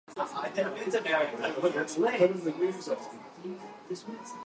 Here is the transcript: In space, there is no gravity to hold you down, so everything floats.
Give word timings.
In 0.17 0.25
space, 0.25 0.51
there 0.55 0.69
is 0.77 0.93
no 0.95 1.01
gravity 1.03 1.37
to 1.43 1.61
hold 1.61 1.73
you 1.73 1.79
down, 1.79 1.87
so 1.87 2.03
everything 2.05 2.73
floats. 2.73 4.33